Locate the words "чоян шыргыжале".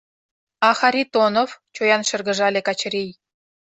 1.75-2.61